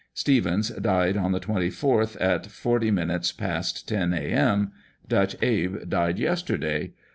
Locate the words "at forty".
2.19-2.89